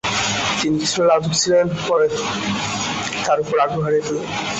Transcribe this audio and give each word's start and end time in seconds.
তিনি 0.59 0.75
কিছুটা 0.79 1.05
লাজুক 1.09 1.33
ছিলেন, 1.41 1.65
পরে 1.87 2.07
তার 3.25 3.37
উপর 3.43 3.55
আগ্রহ 3.59 3.83
হারিয়ে 3.85 4.05
ফেলেন। 4.07 4.25